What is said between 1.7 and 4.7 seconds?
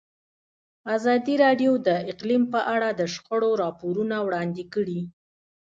د اقلیم په اړه د شخړو راپورونه وړاندې